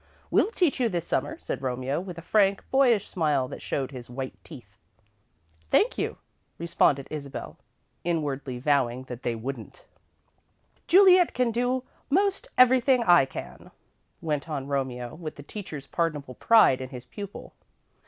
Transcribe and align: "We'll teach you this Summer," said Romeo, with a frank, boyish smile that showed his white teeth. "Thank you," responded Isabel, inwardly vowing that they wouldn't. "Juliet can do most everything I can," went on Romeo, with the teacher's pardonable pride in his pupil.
"We'll 0.31 0.49
teach 0.49 0.79
you 0.79 0.89
this 0.89 1.05
Summer," 1.05 1.37
said 1.37 1.61
Romeo, 1.61 1.99
with 2.01 2.17
a 2.17 2.23
frank, 2.23 2.63
boyish 2.71 3.07
smile 3.07 3.47
that 3.49 3.61
showed 3.61 3.91
his 3.91 4.09
white 4.09 4.33
teeth. 4.43 4.75
"Thank 5.69 5.95
you," 5.95 6.17
responded 6.57 7.07
Isabel, 7.11 7.59
inwardly 8.03 8.57
vowing 8.57 9.03
that 9.03 9.21
they 9.21 9.35
wouldn't. 9.35 9.85
"Juliet 10.87 11.35
can 11.35 11.51
do 11.51 11.83
most 12.09 12.47
everything 12.57 13.03
I 13.03 13.25
can," 13.25 13.69
went 14.21 14.49
on 14.49 14.65
Romeo, 14.65 15.13
with 15.13 15.35
the 15.35 15.43
teacher's 15.43 15.85
pardonable 15.85 16.33
pride 16.33 16.81
in 16.81 16.89
his 16.89 17.05
pupil. 17.05 17.53